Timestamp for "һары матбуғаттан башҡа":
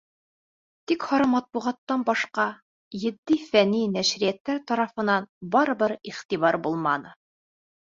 1.09-2.47